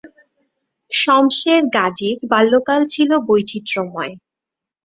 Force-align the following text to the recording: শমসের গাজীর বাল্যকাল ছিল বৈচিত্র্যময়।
শমসের 0.91 1.61
গাজীর 1.75 2.17
বাল্যকাল 2.31 2.81
ছিল 2.93 3.09
বৈচিত্র্যময়। 3.27 4.13